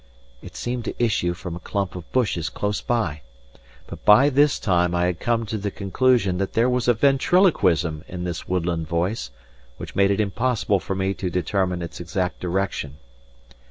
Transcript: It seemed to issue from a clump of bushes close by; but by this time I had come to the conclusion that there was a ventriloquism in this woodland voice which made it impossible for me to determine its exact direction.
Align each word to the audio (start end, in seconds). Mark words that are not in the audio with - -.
It 0.41 0.55
seemed 0.55 0.85
to 0.85 0.95
issue 0.97 1.35
from 1.35 1.55
a 1.55 1.59
clump 1.59 1.95
of 1.95 2.11
bushes 2.11 2.49
close 2.49 2.81
by; 2.81 3.21
but 3.85 4.03
by 4.03 4.29
this 4.31 4.57
time 4.57 4.95
I 4.95 5.05
had 5.05 5.19
come 5.19 5.45
to 5.45 5.59
the 5.59 5.69
conclusion 5.69 6.39
that 6.39 6.53
there 6.53 6.67
was 6.71 6.87
a 6.87 6.95
ventriloquism 6.95 8.03
in 8.07 8.23
this 8.23 8.47
woodland 8.47 8.87
voice 8.87 9.29
which 9.77 9.93
made 9.95 10.09
it 10.09 10.19
impossible 10.19 10.79
for 10.79 10.95
me 10.95 11.13
to 11.13 11.29
determine 11.29 11.83
its 11.83 11.99
exact 11.99 12.39
direction. 12.39 12.97